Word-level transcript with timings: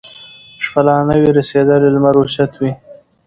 شپه 0.63 0.81
لا 0.87 0.95
نه 1.07 1.15
وي 1.21 1.29
رسېدلې 1.37 1.89
لمر 1.95 2.15
اوچت 2.19 2.51
وي 2.61 2.71